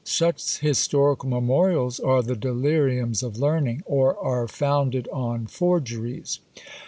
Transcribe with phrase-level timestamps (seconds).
[0.03, 6.39] Such historical memorials are the deliriums of learning, or are founded on forgeries.